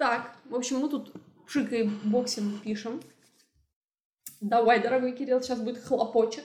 [0.00, 1.12] Так, в общем, мы тут
[1.46, 3.02] пшикой боксим пишем.
[4.40, 6.44] Давай, дорогой Кирилл, сейчас будет хлопочек.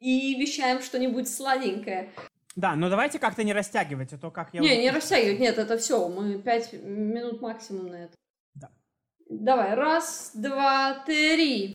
[0.00, 2.10] И вещаем что-нибудь сладенькое.
[2.56, 4.60] Да, но давайте как-то не растягивать, а то как я...
[4.62, 6.08] Не, уже- не растягивать, нет, это все.
[6.08, 8.14] Мы пять минут максимум на это.
[8.54, 8.70] Да.
[9.28, 11.74] Давай, раз, два, три.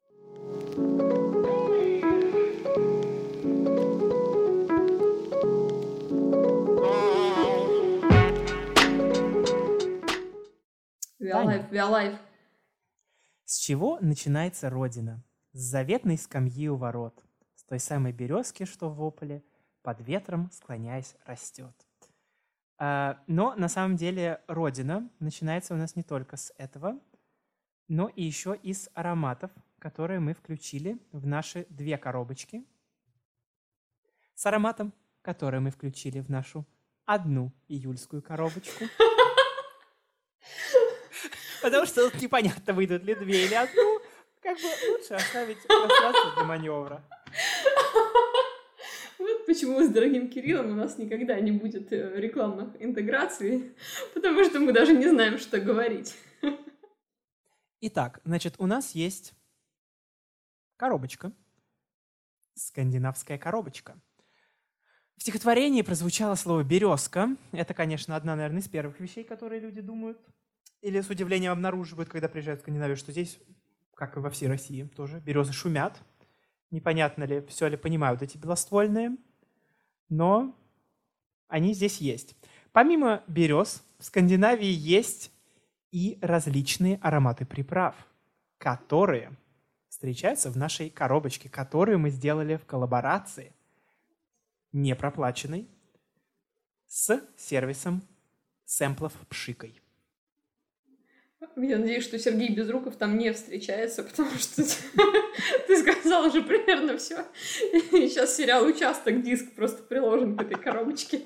[11.23, 12.19] Виолайф, Виолайф.
[13.45, 15.23] С чего начинается Родина?
[15.53, 17.23] С заветной скамьи у ворот,
[17.55, 19.41] с той самой березки, что в ополе,
[19.83, 21.73] под ветром, склоняясь, растет.
[22.77, 26.99] А, но на самом деле Родина начинается у нас не только с этого,
[27.87, 32.65] но и еще из ароматов, которые мы включили в наши две коробочки.
[34.35, 36.65] С ароматом, который мы включили в нашу
[37.05, 38.83] одну июльскую коробочку.
[41.63, 44.01] Потому что тут непонятно, выйдут ли две или одну.
[44.41, 47.01] Как бы лучше оставить пространство для маневра.
[49.17, 53.73] Вот почему с дорогим Кириллом у нас никогда не будет э, рекламных интеграций,
[54.13, 56.13] потому что мы даже не знаем, что говорить.
[57.79, 59.33] Итак, значит, у нас есть
[60.75, 61.31] коробочка.
[62.55, 63.95] Скандинавская коробочка.
[65.15, 67.37] В стихотворении прозвучало слово «березка».
[67.53, 70.19] Это, конечно, одна, наверное, из первых вещей, которые люди думают
[70.83, 73.39] или с удивлением обнаруживают, когда приезжают в Скандинавию, что здесь,
[73.95, 75.97] как и во всей России тоже, березы шумят.
[76.71, 79.15] Непонятно ли, все ли понимают эти белоствольные,
[80.09, 80.53] но
[81.47, 82.35] они здесь есть.
[82.73, 85.31] Помимо берез, в Скандинавии есть
[85.91, 87.95] и различные ароматы приправ,
[88.57, 89.31] которые
[89.87, 93.53] встречаются в нашей коробочке, которую мы сделали в коллаборации,
[94.73, 95.69] не проплаченной,
[96.87, 98.01] с сервисом
[98.65, 99.82] сэмплов пшикой.
[101.55, 104.63] Я надеюсь, что Сергей Безруков там не встречается, потому что
[105.67, 107.25] ты сказал уже примерно все.
[107.91, 111.21] Сейчас сериал «Участок» диск просто приложен к этой коробочке.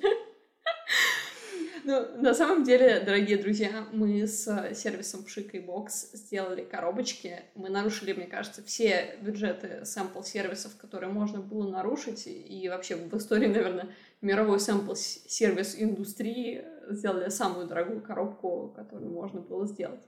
[1.83, 7.43] Ну, на самом деле, дорогие друзья, мы с сервисом Пшика и Бокс сделали коробочки.
[7.55, 12.27] Мы нарушили, мне кажется, все бюджеты сэмпл-сервисов, которые можно было нарушить.
[12.27, 13.87] И вообще в истории, наверное,
[14.19, 20.03] мировой сэмпл-сервис индустрии сделали самую дорогую коробку, которую можно было сделать.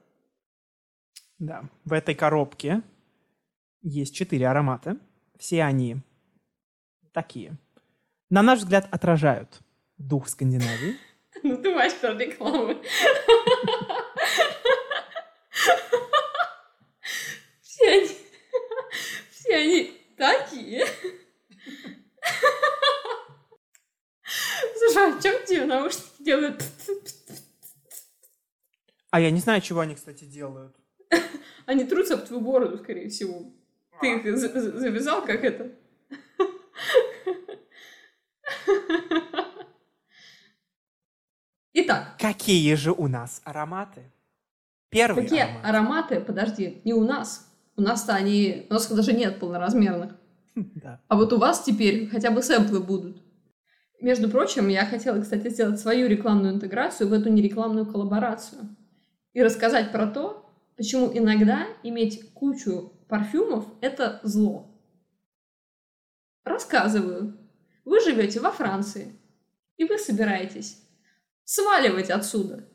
[1.38, 2.82] Да, в этой коробке
[3.82, 4.98] есть четыре аромата.
[5.38, 5.98] Все они
[7.14, 7.58] такие.
[8.30, 9.60] На наш взгляд, отражают
[9.98, 10.96] дух Скандинавии.
[11.44, 12.82] Ну ты мастер рекламы.
[17.62, 18.10] Все они,
[19.32, 20.86] все они такие.
[24.80, 26.64] Слушай, а чем тебе наушники делают?
[29.12, 30.76] А я не знаю, чего они, кстати, делают.
[31.66, 33.52] Они трутся об твою бороду, скорее всего.
[34.02, 35.72] Ты их за- за- завязал, как это?
[41.74, 44.12] Итак, Какие же у нас ароматы?
[44.90, 45.66] Первый какие аромат.
[45.66, 47.48] ароматы, подожди, не у нас.
[47.76, 50.14] У нас-то они, у нас даже нет полноразмерных.
[50.56, 51.00] Да.
[51.08, 53.22] А вот у вас теперь хотя бы сэмплы будут.
[54.02, 58.76] Между прочим, я хотела, кстати, сделать свою рекламную интеграцию в эту нерекламную коллаборацию.
[59.34, 64.74] И рассказать про то, почему иногда иметь кучу парфюмов– это зло.
[66.44, 67.38] Рассказываю.
[67.84, 69.20] Вы живете во Франции,
[69.78, 70.82] и вы собираетесь
[71.44, 72.68] сваливать отсюда.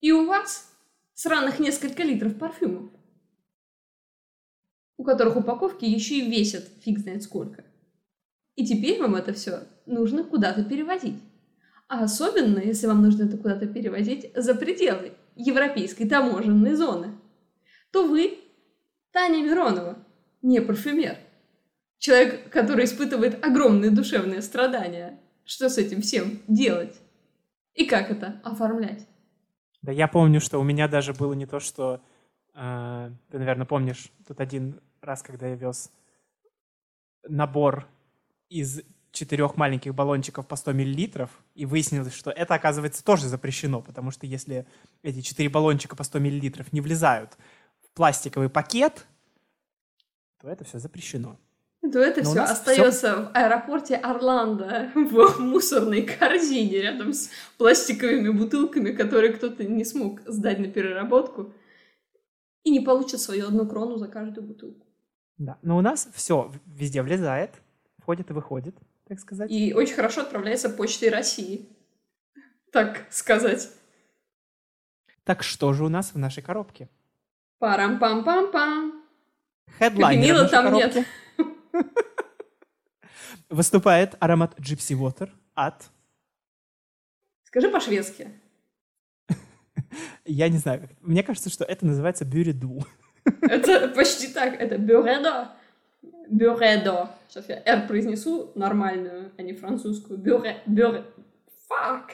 [0.00, 0.72] И у вас
[1.14, 2.92] сраных несколько литров парфюмов
[5.02, 7.64] у которых упаковки еще и весят фиг знает сколько.
[8.54, 11.20] И теперь вам это все нужно куда-то перевозить.
[11.88, 17.12] А особенно, если вам нужно это куда-то перевозить за пределы европейской таможенной зоны,
[17.90, 18.38] то вы
[19.12, 19.98] Таня Миронова,
[20.40, 21.18] не парфюмер.
[21.98, 25.20] Человек, который испытывает огромные душевные страдания.
[25.44, 26.98] Что с этим всем делать?
[27.74, 29.06] И как это оформлять?
[29.82, 32.00] Да, я помню, что у меня даже было не то, что...
[32.54, 35.92] э, ты, наверное, помнишь, тут один раз, когда я вез
[37.28, 37.86] набор
[38.48, 44.10] из четырех маленьких баллончиков по 100 миллилитров, и выяснилось, что это, оказывается, тоже запрещено, потому
[44.10, 44.66] что если
[45.02, 47.36] эти четыре баллончика по 100 миллилитров не влезают
[47.82, 49.06] в пластиковый пакет,
[50.40, 51.38] то это все запрещено.
[51.82, 58.92] то это Но все остается в аэропорте Орландо в мусорной корзине рядом с пластиковыми бутылками,
[58.92, 61.52] которые кто-то не смог сдать на переработку
[62.64, 64.86] и не получит свою одну крону за каждую бутылку.
[65.36, 65.58] Да.
[65.62, 67.60] Но у нас все везде влезает,
[67.98, 68.76] входит и выходит,
[69.08, 69.50] так сказать.
[69.50, 71.68] И очень хорошо отправляется почтой России.
[72.70, 73.70] Так сказать.
[75.24, 76.88] Так что же у нас в нашей коробке?
[77.60, 79.02] Парам-пам-пам-пам.
[79.78, 81.06] Хедлайнер там коробке
[81.38, 81.86] нет.
[83.52, 85.90] выступает аромат Gypsy Water от...
[87.44, 88.28] Скажи по-шведски.
[90.24, 92.84] Я не знаю, мне кажется, что это называется бюреду.
[93.42, 94.54] Это почти так.
[94.54, 95.54] Это бюредо.
[96.28, 97.10] Бюредо.
[97.28, 100.18] Сейчас я R произнесу нормальную, а не французскую.
[100.18, 100.62] Бюре...
[100.66, 101.04] Бюре...
[101.68, 102.12] Фак.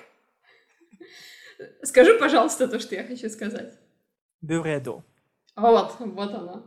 [1.82, 3.74] Скажи, пожалуйста, то, что я хочу сказать.
[4.40, 5.04] Бюреду.
[5.56, 6.66] Вот, вот оно.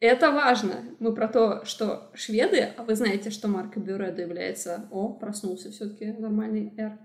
[0.00, 0.84] Это важно.
[0.98, 4.88] Мы про то, что шведы, а вы знаете, что марка Бюредо является...
[4.90, 6.98] О, проснулся все-таки нормальный R.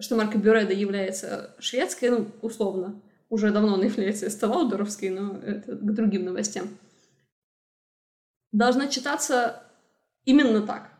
[0.00, 3.00] Что марка Бюредо является шведской, ну, условно.
[3.30, 6.68] Уже давно она является эстелаудеровской, но это к другим новостям.
[8.56, 9.64] Должна читаться
[10.24, 10.90] именно так.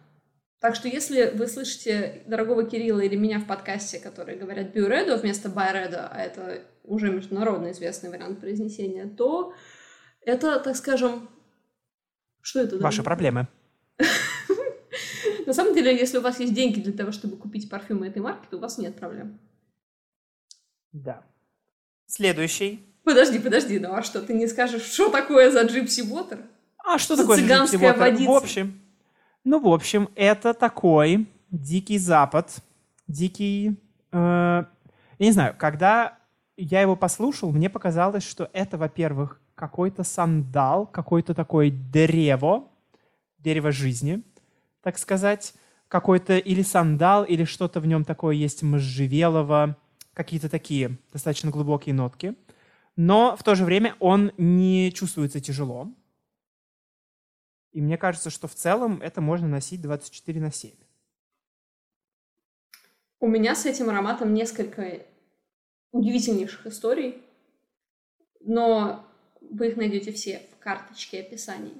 [0.60, 5.48] Так что если вы слышите дорогого Кирилла или меня в подкасте, которые говорят Бюредо вместо
[5.48, 9.54] Байредо, а это уже международно известный вариант произнесения, то
[10.20, 11.30] это, так скажем,
[12.42, 12.76] что это?
[12.76, 13.04] Ваши даже?
[13.04, 13.48] проблемы.
[15.46, 18.48] На самом деле, если у вас есть деньги для того, чтобы купить парфюмы этой марки,
[18.50, 19.40] то у вас нет проблем.
[20.92, 21.24] Да.
[22.04, 22.84] Следующий.
[23.02, 26.44] Подожди, подожди, ну а что, ты не скажешь, что такое за Gypsy Water?
[26.86, 27.36] А что такое
[27.94, 27.98] Water?
[27.98, 28.30] водица.
[28.30, 28.80] В общем,
[29.44, 32.56] ну, в общем, это такой дикий запад,
[33.08, 33.76] дикий...
[34.12, 34.64] э,
[35.18, 36.18] я не знаю, когда
[36.56, 42.68] я его послушал, мне показалось, что это, во-первых, какой-то сандал, какое-то такое древо,
[43.38, 44.22] дерево жизни,
[44.82, 45.54] так сказать,
[45.88, 49.76] какой-то или сандал, или что-то в нем такое есть можжевелово,
[50.14, 52.34] какие-то такие достаточно глубокие нотки.
[52.96, 55.88] Но в то же время он не чувствуется тяжело.
[57.76, 60.70] И мне кажется, что в целом это можно носить 24 на 7.
[63.20, 65.02] У меня с этим ароматом несколько
[65.92, 67.22] удивительнейших историй,
[68.40, 69.06] но
[69.42, 71.76] вы их найдете все в карточке описания,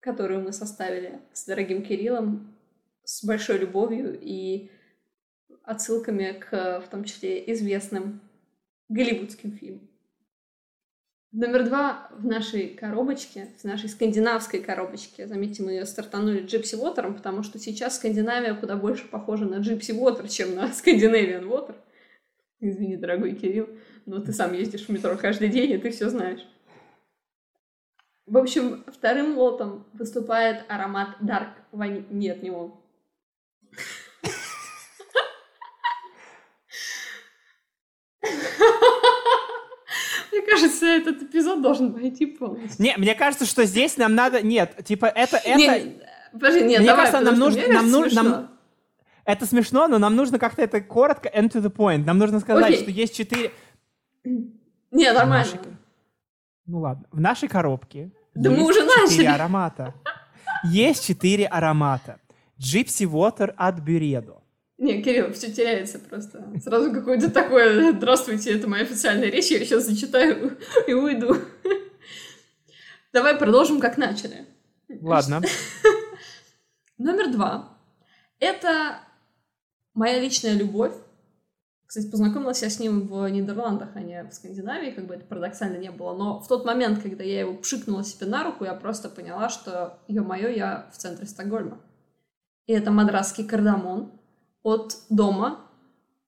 [0.00, 2.54] которую мы составили с дорогим Кириллом
[3.02, 4.70] с большой любовью и
[5.62, 8.20] отсылками к, в том числе, известным
[8.90, 9.88] голливудским фильмам.
[11.32, 17.10] Номер два в нашей коробочке, в нашей скандинавской коробочке, заметьте, мы ее стартанули Gypsy Water,
[17.14, 21.74] потому что сейчас Скандинавия куда больше похожа на Gypsy Water, чем на Scandinavian Water.
[22.60, 23.70] Извини, дорогой Кирилл,
[24.04, 26.46] но ты сам ездишь в метро каждый день, и ты все знаешь.
[28.26, 32.04] В общем, вторым лотом выступает аромат Dark Вани...
[32.10, 32.74] Нет, не он.
[40.54, 42.84] Кажется, этот эпизод должен войти полностью.
[42.84, 44.42] Не, мне кажется, что здесь нам надо...
[44.42, 45.36] Нет, типа это...
[45.38, 45.58] это...
[45.58, 46.02] Не,
[46.32, 48.48] подожди, нет, Мне давай, кажется, нам нужно- нам нужно- нам-.
[49.24, 52.04] Это смешно, но нам нужно как-то это коротко and to the point.
[52.04, 52.82] Нам нужно сказать, Окей.
[52.82, 53.52] что есть четыре...
[54.24, 55.46] Не, нормально.
[55.46, 55.58] Наши-
[56.66, 57.04] Ну ладно.
[57.10, 59.24] В нашей коробке Да мы есть уже четыре начали.
[59.26, 59.94] аромата.
[60.64, 62.18] Есть четыре аромата.
[62.58, 64.41] Gypsy Water от Бюредо.
[64.82, 66.44] Не, Кирилл, все теряется просто.
[66.60, 70.58] Сразу какое-то такое «Здравствуйте, это моя официальная речь, я сейчас зачитаю
[70.88, 71.36] и уйду».
[73.12, 74.44] Давай продолжим, как начали.
[75.00, 75.40] Ладно.
[76.98, 77.78] Номер два.
[78.40, 78.98] Это
[79.94, 80.94] моя личная любовь.
[81.86, 85.76] Кстати, познакомилась я с ним в Нидерландах, а не в Скандинавии, как бы это парадоксально
[85.76, 86.12] не было.
[86.16, 90.00] Но в тот момент, когда я его пшикнула себе на руку, я просто поняла, что,
[90.08, 91.80] ё-моё, я в центре Стокгольма.
[92.66, 94.18] И это мадрасский кардамон
[94.62, 95.68] от дома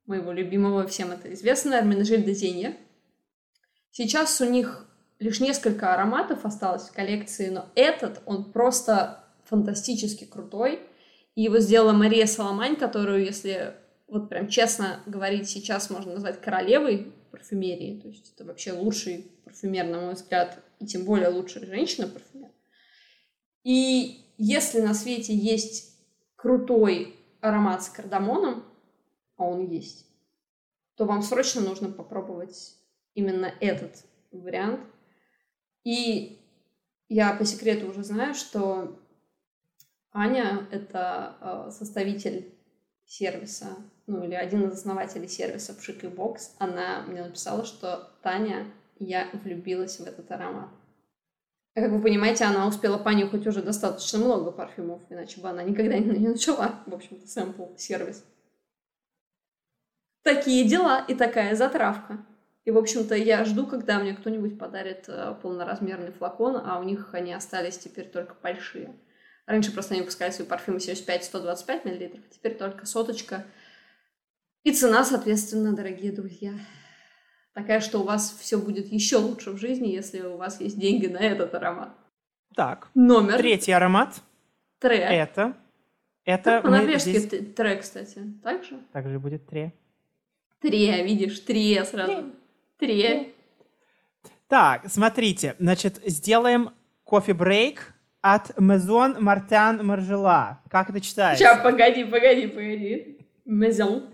[0.06, 2.76] моего любимого, всем это известно, Арменежель де Зенье.
[3.90, 4.86] Сейчас у них
[5.18, 10.80] лишь несколько ароматов осталось в коллекции, но этот, он просто фантастически крутой.
[11.34, 13.74] И его сделала Мария Соломань, которую, если
[14.06, 18.00] вот прям честно говорить, сейчас можно назвать королевой парфюмерии.
[18.00, 22.50] То есть это вообще лучший парфюмер, на мой взгляд, и тем более лучшая женщина-парфюмер.
[23.64, 25.96] И если на свете есть
[26.36, 28.64] крутой аромат с кардамоном,
[29.36, 30.06] а он есть,
[30.96, 32.76] то вам срочно нужно попробовать
[33.14, 34.80] именно этот вариант.
[35.84, 36.40] И
[37.08, 38.98] я по секрету уже знаю, что
[40.12, 42.54] Аня— это э, составитель
[43.04, 46.54] сервиса, ну или один из основателей сервиса Пшик и Бокс.
[46.58, 48.66] Она мне написала, что Таня,
[48.98, 50.70] я влюбилась в этот аромат.
[51.74, 56.18] Как вы понимаете, она успела понюхать уже достаточно много парфюмов, иначе бы она никогда не
[56.18, 58.24] не начала, в общем-то, сэмпл-сервис.
[60.22, 62.24] Такие дела и такая затравка.
[62.64, 67.12] И, в общем-то, я жду, когда мне кто-нибудь подарит э, полноразмерный флакон, а у них
[67.12, 68.94] они остались теперь только большие.
[69.44, 73.44] Раньше просто они выпускали свои парфюмы 75-125 мл, теперь только соточка.
[74.62, 76.54] И цена, соответственно, дорогие друзья,
[77.54, 81.06] Такая, что у вас все будет еще лучше в жизни, если у вас есть деньги
[81.06, 81.90] на этот аромат.
[82.54, 83.38] Так, Номер.
[83.38, 84.20] третий аромат.
[84.80, 84.98] Тре.
[84.98, 85.56] Это...
[86.24, 88.18] Это по-норвежски здесь- тре, кстати.
[88.42, 88.80] Так же?
[88.92, 89.72] Также будет тре.
[90.60, 92.32] Тре, видишь, тре сразу.
[92.78, 93.32] Тре.
[94.48, 96.70] Так, смотрите, значит, сделаем
[97.04, 100.56] кофе-брейк от Maison Martin Margiela.
[100.70, 101.44] Как это читается?
[101.44, 103.18] Сейчас, погоди, погоди, погоди.
[103.44, 104.08] Мезон.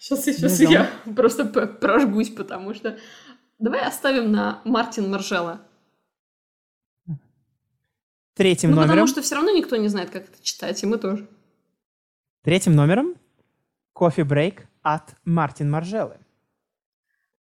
[0.00, 2.98] Сейчас, сейчас я просто прожгусь, потому что...
[3.58, 5.60] Давай оставим на Мартин Маржела.
[8.34, 8.90] Третьим Ну, номером.
[8.92, 11.28] потому что все равно никто не знает, как это читать, и мы тоже.
[12.42, 13.16] Третьим номером
[13.92, 16.16] кофе-брейк от Мартин Маржелы.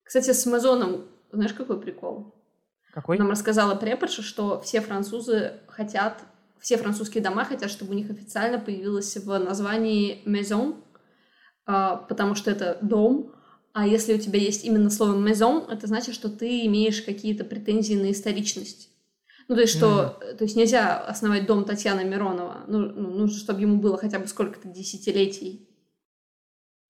[0.02, 2.34] Кстати, с Мезоном, знаешь, какой прикол?
[2.94, 3.18] Какой?
[3.18, 6.22] Нам рассказала преподша, что все французы хотят,
[6.58, 10.82] все французские дома хотят, чтобы у них официально появилось в названии maison,
[11.68, 13.34] потому что это дом.
[13.74, 17.94] А если у тебя есть именно слово maison, это значит, что ты имеешь какие-то претензии
[17.94, 18.90] на историчность.
[19.48, 22.64] Ну, то есть, что, то есть нельзя основать дом Татьяны Миронова.
[22.66, 25.68] Ну, ну, нужно, чтобы ему было хотя бы сколько-то десятилетий.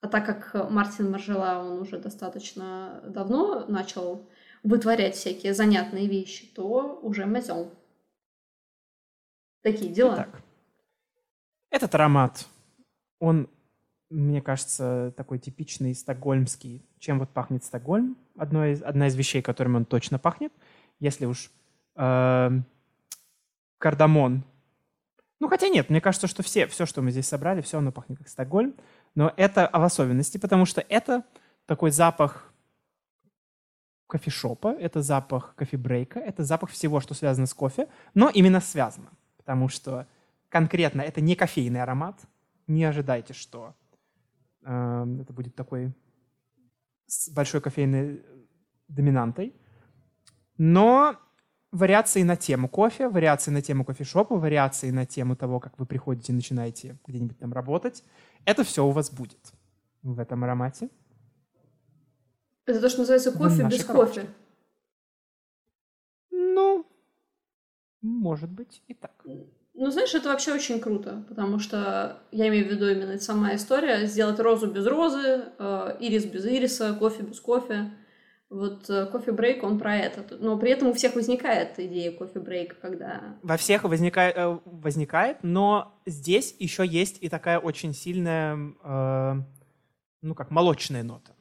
[0.01, 4.29] А так как Мартин Маржела, он уже достаточно давно начал
[4.63, 7.71] вытворять всякие занятные вещи, то уже мезон.
[9.63, 10.17] Такие дела.
[10.17, 10.43] Так.
[11.71, 12.47] Этот аромат,
[13.19, 13.49] он,
[14.11, 16.83] мне кажется, такой типичный стокгольмский.
[16.99, 18.17] Чем вот пахнет Стокгольм?
[18.37, 20.53] Одно из, одна из вещей, которыми он точно пахнет.
[20.99, 21.51] Если уж
[21.97, 22.65] эм,
[23.79, 24.45] кардамон.
[25.41, 28.19] Ну, хотя нет, мне кажется, что все, все, что мы здесь собрали, все оно пахнет
[28.19, 28.75] как Стокгольм.
[29.15, 31.25] Но это в особенности, потому что это
[31.67, 32.53] такой запах
[34.07, 39.11] кофешопа, это запах кофебрейка, это запах всего, что связано с кофе, но именно связано.
[39.37, 40.07] Потому что
[40.49, 42.19] конкретно это не кофейный аромат.
[42.67, 43.75] Не ожидайте, что
[44.69, 45.95] это будет такой
[47.07, 48.23] с большой кофейной
[48.89, 49.55] доминантой.
[50.59, 51.17] Но
[51.73, 56.33] вариации на тему кофе, вариации на тему кофешопа, вариации на тему того, как вы приходите
[56.33, 58.05] и начинаете где-нибудь там работать,
[58.45, 59.53] это все у вас будет
[60.03, 60.91] в этом аромате.
[62.67, 64.27] Это то, что называется кофе без кофе.
[66.31, 66.87] Ну,
[68.03, 69.25] может быть и так.
[69.81, 74.07] Ну, знаешь, это вообще очень круто, потому что я имею в виду именно сама история,
[74.07, 77.93] сделать розу без розы, э, ирис без ириса, кофе без кофе.
[78.51, 80.37] Вот э, кофе-брейк, он про это.
[80.41, 83.37] Но при этом у всех возникает идея кофе-брейка, когда...
[83.43, 89.35] Во всех возникает, э, возникает, но здесь еще есть и такая очень сильная, э,
[90.23, 91.37] ну как, молочная нота.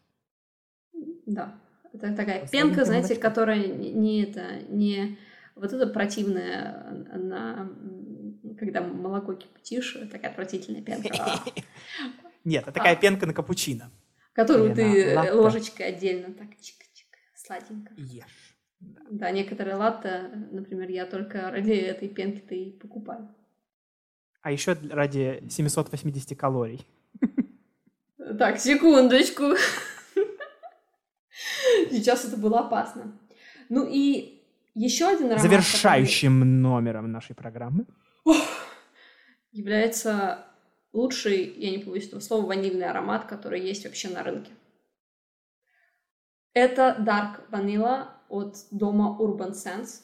[1.25, 1.55] Да,
[1.91, 3.29] это такая Послабленькая пенка, знаете, молочко.
[3.29, 5.17] которая не, это, не
[5.59, 7.69] вот это противное, на,
[8.57, 11.09] когда молоко кипятишь, такая отвратительная пенка,
[12.43, 12.95] Нет, это такая А.
[12.95, 13.91] пенка на капучино.
[14.33, 17.93] которую ты ложечкой отдельно так чик-чик, сладенько.
[17.97, 18.55] Ешь.
[18.79, 23.27] Да, некоторые латте, например, я только ради этой пенки-то и покупаю.
[24.41, 26.85] А еще ради 780 калорий.
[28.37, 29.55] Так, секундочку.
[31.89, 33.17] Сейчас это было опасно.
[33.69, 34.43] Ну и
[34.75, 37.85] еще один который Завершающим номером нашей программы.
[39.51, 40.45] Является
[40.93, 44.51] лучший, я не побоюсь этого слова, ванильный аромат, который есть вообще на рынке.
[46.53, 50.01] Это Dark Vanilla от дома Urban Sense.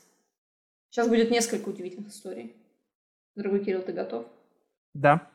[0.89, 2.56] Сейчас будет несколько удивительных историй.
[3.36, 4.27] Дорогой Кирилл, ты готов?
[4.94, 5.30] Да.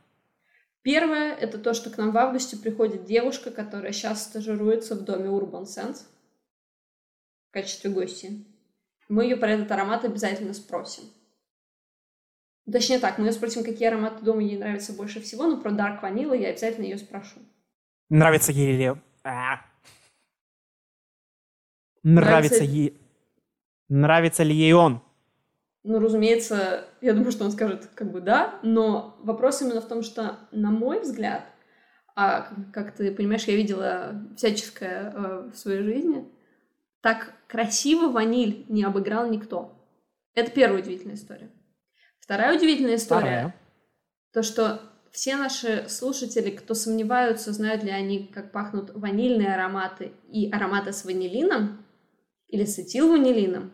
[0.83, 5.29] Первое– это то, что к нам в августе приходит девушка, которая сейчас стажируется в доме
[5.29, 6.05] Urban Sense
[7.49, 8.45] в качестве гости.
[9.09, 11.05] Мы ее про этот аромат обязательно спросим.
[12.71, 16.03] Точнее так, мы ее спросим, какие ароматы дома ей нравятся больше всего, но про Dark
[16.03, 17.41] Vanilla я обязательно ее спрошу.
[18.11, 18.93] Нравится ей ли...
[19.25, 19.61] А.
[22.03, 23.01] Нравится Нравится- ей...
[23.89, 25.03] Нравится ли ей он?
[25.83, 30.03] Ну, разумеется, я думаю, что он скажет как бы да, но вопрос именно в том,
[30.03, 31.47] что, на мой взгляд,
[32.15, 36.29] а как ты понимаешь, я видела всяческое э, в своей жизни,
[37.01, 39.73] так красиво ваниль не обыграл никто.
[40.35, 41.51] Это первая удивительная история.
[42.29, 43.55] Вторая удивительная история, Вторая.
[44.35, 50.51] то, что все наши слушатели, кто сомневаются, знают ли они, как пахнут ванильные ароматы и
[50.51, 51.83] ароматы с ванилином
[52.49, 53.73] или с этилванилином,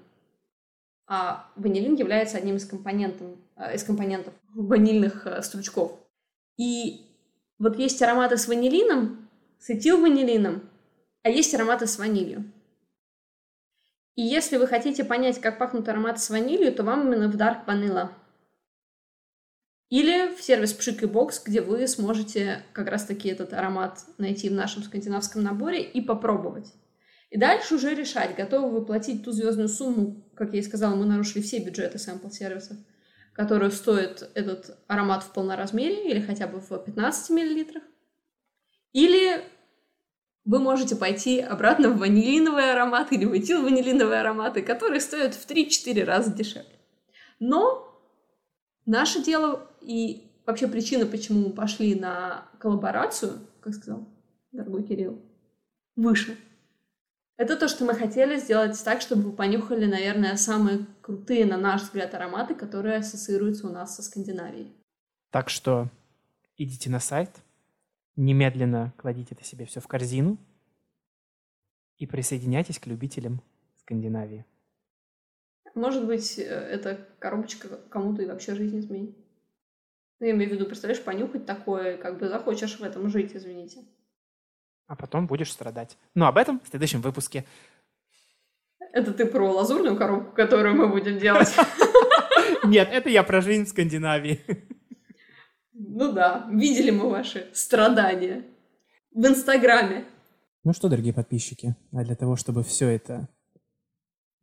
[1.09, 5.99] а ванилин является одним из компонентов, э, из компонентов ванильных э, стручков.
[6.57, 7.01] И
[7.59, 10.63] вот есть ароматы с ванилином, с этилванилином,
[11.25, 12.45] а есть ароматы с ванилью.
[14.15, 17.67] И если вы хотите понять, как пахнут ароматы с ванилью, то вам именно в Dark
[17.67, 18.11] Vanilla.
[19.95, 24.53] Или в сервис Пшик и Бокс, где вы сможете как раз-таки этот аромат найти в
[24.53, 26.67] нашем скандинавском наборе и попробовать.
[27.31, 31.07] И дальше уже решать, готовы вы платить ту звездную сумму, как я и сказала, мы
[31.07, 32.77] нарушили все бюджеты сэмпл-сервисов,
[33.35, 37.85] которую стоит этот аромат в полноразмере или хотя бы в 15 миллилитрах.
[38.93, 39.45] Или
[40.45, 46.03] вы можете пойти обратно в ванилиновые ароматы или в этил-ванилиновые ароматы, которые стоят в 3-4
[46.03, 46.81] раза дешевле.
[47.39, 47.97] Но
[48.87, 54.09] наше дело и вообще причина, почему мы пошли на коллаборацию, как сказал
[54.53, 55.21] дорогой Кирилл,
[55.97, 56.37] выше.
[57.37, 61.83] Это то, что мы хотели сделать так, чтобы вы понюхали, наверное, самые крутые, на наш
[61.83, 64.73] взгляд, ароматы, которые ассоциируются у нас со Скандинавией.
[65.31, 65.91] Так что
[66.57, 67.31] идите на сайт,
[68.15, 70.39] немедленно кладите это себе все в корзину
[71.99, 73.43] и присоединяйтесь к любителям
[73.81, 74.47] Скандинавии.
[75.75, 79.17] Может быть, э, эта коробочка кому-то и вообще жизнь изменит.
[80.21, 83.81] Ну, я имею в виду, представляешь, понюхать такое, как бы захочешь в этом жить, извините.
[84.87, 85.97] А потом будешь страдать.
[86.15, 87.45] Но об этом в следующем выпуске.
[88.93, 91.49] Это ты про лазурную коробку, которую мы будем делать?
[92.65, 94.41] Нет, это я про жизнь в Скандинавии.
[95.73, 98.45] Ну да, видели мы ваши страдания
[99.11, 100.05] в Инстаграме.
[100.63, 103.29] Ну что, дорогие подписчики, а для того, чтобы все это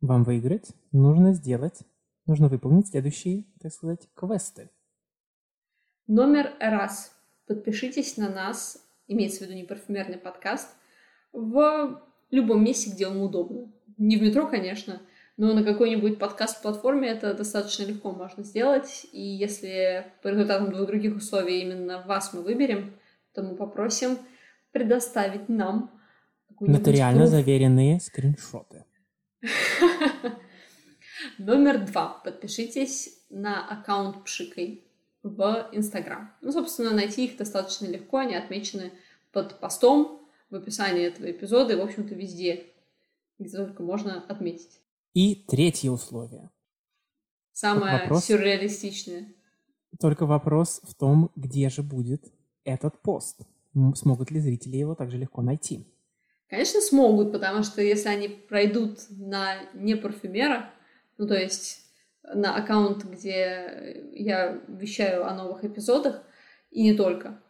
[0.00, 1.80] вам выиграть, нужно сделать,
[2.26, 4.70] нужно выполнить следующие, так сказать, квесты.
[6.14, 7.16] Номер раз.
[7.46, 10.68] Подпишитесь на нас, имеется в виду не парфюмерный подкаст,
[11.32, 13.72] в любом месте, где вам удобно.
[13.96, 15.00] Не в метро, конечно,
[15.38, 19.06] но на какой-нибудь подкаст-платформе это достаточно легко можно сделать.
[19.12, 22.94] И если по результатам двух других условий именно вас мы выберем,
[23.32, 24.18] то мы попросим
[24.70, 25.98] предоставить нам
[26.60, 28.84] нотариально заверенные скриншоты.
[31.38, 32.20] Номер два.
[32.22, 34.84] Подпишитесь на аккаунт Пшикой
[35.22, 36.32] в Инстаграм.
[36.40, 38.18] Ну, собственно, найти их достаточно легко.
[38.18, 38.92] Они отмечены
[39.30, 42.66] под постом в описании этого эпизода и, в общем-то, везде,
[43.38, 44.80] где только можно отметить.
[45.14, 46.50] И третье условие.
[47.52, 49.32] Самое вопрос, сюрреалистичное.
[50.00, 52.32] Только вопрос в том, где же будет
[52.64, 53.40] этот пост.
[53.94, 55.86] Смогут ли зрители его также легко найти?
[56.48, 60.70] Конечно, смогут, потому что если они пройдут на не парфюмера,
[61.16, 61.80] ну то есть
[62.22, 66.22] на аккаунт, где я вещаю о новых эпизодах,
[66.70, 67.40] и не только,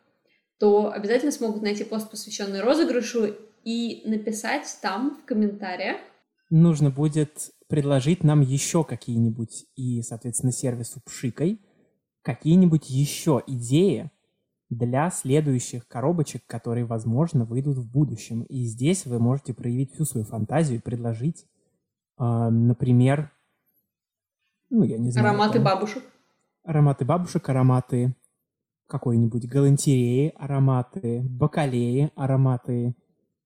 [0.59, 5.99] то обязательно смогут найти пост, посвященный розыгрышу, и написать там в комментариях,
[6.53, 11.61] нужно будет предложить нам еще какие-нибудь, и, соответственно, сервису Пшикой,
[12.21, 14.11] какие-нибудь еще идеи
[14.69, 18.43] для следующих коробочек, которые, возможно, выйдут в будущем.
[18.43, 21.47] И здесь вы можете проявить всю свою фантазию и предложить,
[22.19, 23.32] э, например,
[24.79, 25.29] ну, я не знаю.
[25.29, 26.03] Ароматы там, бабушек.
[26.65, 28.17] Ароматы бабушек, ароматы
[28.89, 32.95] какой-нибудь галантереи, ароматы бакалеи, ароматы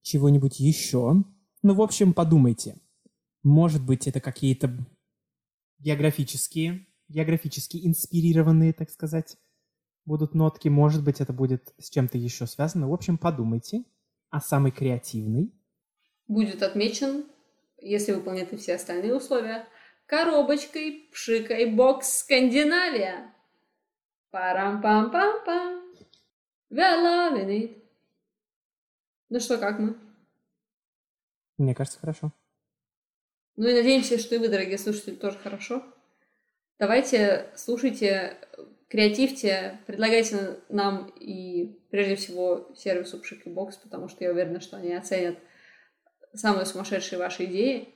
[0.03, 1.23] чего-нибудь еще.
[1.63, 2.77] Ну, в общем, подумайте–
[3.47, 4.77] может быть, это какие-то
[5.79, 9.37] географические, географически инспирированные, так сказать,
[10.05, 10.67] будут нотки.
[10.67, 12.89] Может быть, это будет с чем-то еще связано.
[12.89, 13.85] В общем, подумайте.
[14.31, 15.55] А самый креативный?
[16.27, 17.27] Будет отмечен,
[17.81, 19.69] если выполнены все остальные условия,
[20.07, 23.35] коробочкой пшикой бокс Скандинавия.
[24.31, 25.83] Парам-пам-пам-пам.
[26.71, 27.77] We
[29.29, 29.97] Ну что, как мы?
[31.59, 32.33] Мне кажется, хорошо.
[33.57, 35.83] Ну и надеемся, что и вы, дорогие слушатели, тоже хорошо.
[36.79, 38.37] Давайте, слушайте,
[38.89, 44.77] креативьте, предлагайте нам и прежде всего сервису Пшик и Бокс, потому что я уверена, что
[44.77, 45.39] они оценят
[46.35, 47.95] самые сумасшедшие ваши идеи,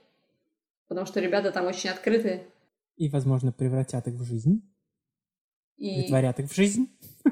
[0.90, 2.48] потому что ребята там очень открыты.
[2.96, 4.68] И, возможно, превратят их в жизнь.
[5.76, 6.88] И притворят их в жизнь.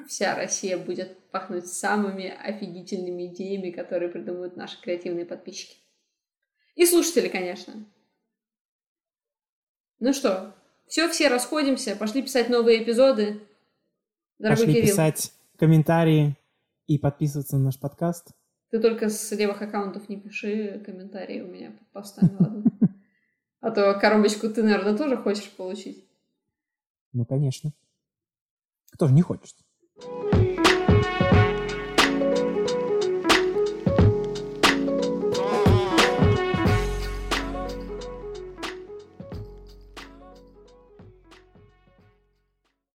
[0.07, 5.77] Вся Россия будет пахнуть самыми офигительными идеями, которые придумывают наши креативные подписчики.
[6.77, 7.75] И слушатели, конечно.
[9.99, 10.55] Ну что,
[10.87, 13.41] все, все расходимся, пошли писать новые эпизоды.
[14.39, 14.95] Дорогой пошли Кирилл.
[14.95, 16.37] писать комментарии
[16.87, 18.31] и подписываться на наш подкаст.
[18.71, 22.63] Ты только с левых аккаунтов не пиши комментарии у меня под постами, ладно?
[23.61, 26.05] А то коробочку ты, наверное, тоже хочешь получить.
[27.13, 27.73] Ну, конечно.
[28.91, 29.57] Кто же не хочет?